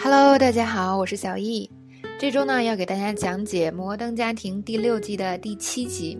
[0.00, 1.68] Hello，大家好，我是小易。
[2.20, 6.16] 这周呢，要给大家讲解《摩登家庭》第六季的第七集。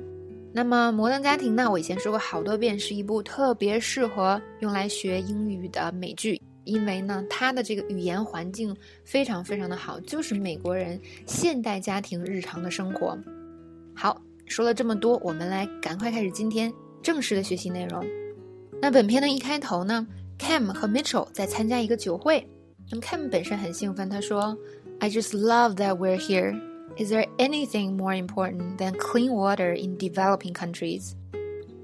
[0.52, 13.16] 那么，《摩登家庭》呢，我以前说过好多遍，是一部特别适合用来学英语的美剧，因为呢，它的这个语言环境非常非常的好，就是美国人现代家庭日常的生活。
[13.94, 18.04] 好，说了这么多，我们来赶快开始今天正式的学习内容。
[18.82, 20.04] 那本片的一开头呢
[20.36, 22.44] ，Cam 和 Mitchell 在参加一个酒会。
[22.90, 24.56] 那么 Cam 本身很兴奋，他说
[25.00, 26.58] ：“I just love that we're here.
[26.96, 31.12] Is there anything more important than clean water in developing countries？”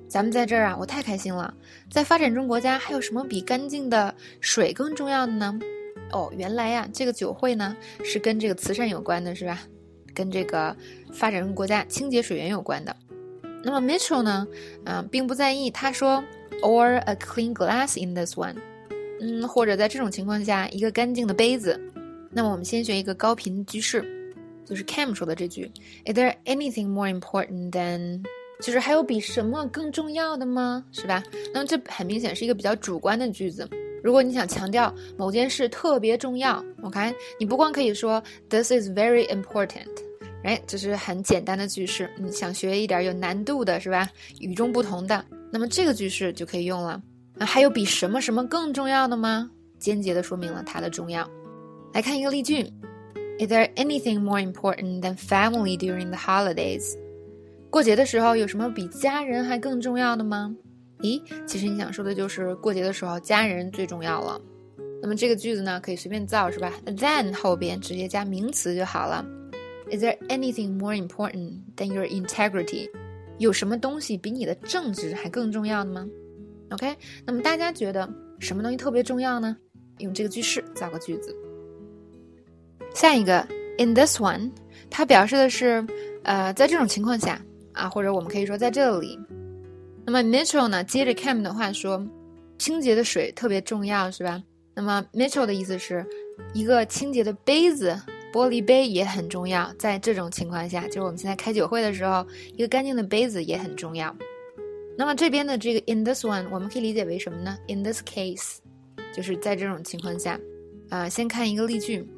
[0.08, 1.52] 咱们在这儿啊，我太开心了。
[1.90, 5.58] 在发展中国家，还有什么比干净的水更重要的呢？
[6.12, 9.60] 哦，原来呀，这个酒会呢是跟这个慈善有关的，是吧？
[10.14, 10.76] 跟这个
[11.12, 12.94] 发展中国家清洁水源有关的。
[13.62, 14.46] 那么 Mitchell 呢，
[14.84, 15.70] 嗯，并不在意。
[15.70, 16.22] 他说。
[16.62, 18.56] Or a clean glass in this one，
[19.20, 21.80] 嗯，或者在这种情况下，一个干净的杯子。
[22.30, 24.04] 那么我们先学一个高频句式，
[24.64, 25.70] 就是 Cam 说的这句
[26.04, 28.22] ：Is there anything more important than？
[28.60, 30.84] 就是还有比什么更重要的吗？
[30.92, 31.22] 是吧？
[31.52, 33.68] 那么这很明显是一个比较主观的句子。
[34.02, 39.88] 如果你想强调某件事特别重要，OK，你不光可以说 This is very important，
[40.44, 42.10] 哎，这是很简单的句式。
[42.18, 44.08] 你想学一点有难度的，是吧？
[44.40, 45.24] 与众不同的。
[45.50, 47.00] 那么这个句式就可以用了。
[47.36, 49.50] 那还有比什么什么更重要的吗？
[49.78, 51.28] 间接的说明了它的重要。
[51.92, 52.62] 来看一个例句
[53.38, 56.96] ：Is there anything more important than family during the holidays？
[57.70, 60.54] 过节的时候有什么比家人还更重要的吗？
[61.00, 64.40] 咦，其实你想说的就是过节的时候家人最重要了。
[65.02, 69.26] 那么这个句子呢，可以随便造是吧？Then 后边直接加名词就好了。
[69.90, 72.88] Is there anything more important than your integrity？
[73.38, 76.08] 有什么东西比你的正直还更重要的吗
[76.74, 76.94] ？OK，
[77.24, 78.08] 那么大家觉得
[78.38, 79.56] 什么东西特别重要呢？
[79.98, 81.34] 用这个句式造个句子。
[82.94, 83.46] 下一个
[83.78, 84.50] ，in this one，
[84.90, 85.86] 它表示的是，
[86.24, 87.40] 呃，在这种情况下
[87.72, 89.18] 啊，或者我们可以说在这里。
[90.04, 92.04] 那么 Mitchell 呢，接着 Cam 的话说，
[92.58, 94.42] 清洁的水特别重要，是吧？
[94.74, 96.04] 那么 Mitchell 的意思是
[96.52, 97.96] 一个清洁的杯子。
[98.32, 102.26] 玻璃杯也很重要，在这种情况下，就是我们现在开酒会的时候，
[102.56, 104.12] 一个干净的杯子也很重要。
[104.96, 108.58] 那么这边的这个 in this one，我们可以理解为什么呢？In this case，
[109.14, 110.38] 就是在这种情况下，
[110.88, 112.08] 啊，先看一个例句。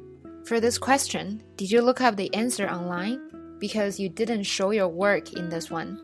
[0.45, 3.19] For this question, did you look up the answer online?
[3.59, 5.97] Because you didn't show your work in this one。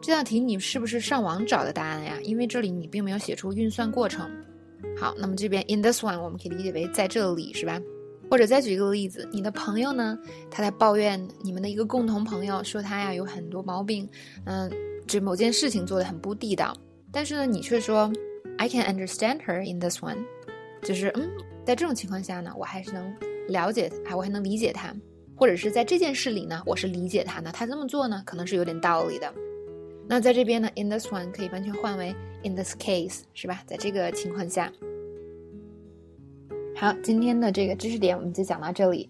[0.00, 2.18] 这道题你是不是上网找的答案呀？
[2.22, 4.30] 因为这里你并没有写出运算过程。
[4.96, 7.80] 好，那么这边 in this one，我们可以理解为在这里，是吧？
[8.30, 10.18] 或者再举一个例子，你的朋友呢，
[10.50, 14.08] 他在抱怨你们的一个共同朋友，说他呀有很多毛病，
[14.44, 14.70] 嗯，
[15.08, 16.76] 这某件事情做的很不地道。
[17.10, 18.12] 但是呢，你却说
[18.58, 20.18] ，I can understand her in this one，
[20.82, 21.30] 就是嗯，
[21.64, 23.10] 在这种情况下呢，我还是能
[23.48, 24.94] 了解他，我还能理解她，
[25.34, 29.32] 或者是在这件事里呢，我是理解她的，她这么做呢，可能是有点道理的。
[30.06, 32.14] 那在这边呢，in this one 可以完全换为
[32.44, 33.62] in this case，是吧？
[33.66, 34.70] 在这个情况下。
[36.76, 39.08] 好，今天的这个知识点我们就讲到这里。